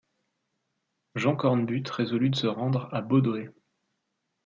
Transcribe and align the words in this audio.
Jean 1.13 1.35
Cornbutte 1.35 1.91
résolut 1.91 2.31
de 2.31 2.35
se 2.35 2.47
rendre 2.47 2.89
à 2.91 3.01
Bodoë. 3.01 3.51